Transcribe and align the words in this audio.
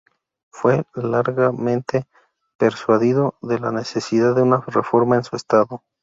Fue 0.49 0.83
largamente 0.95 2.07
persuadido 2.57 3.35
de 3.43 3.59
la 3.59 3.71
necesidad 3.71 4.33
de 4.33 4.41
una 4.41 4.59
reforma 4.65 5.15
en 5.15 5.23
su 5.23 5.35
estado. 5.35 5.83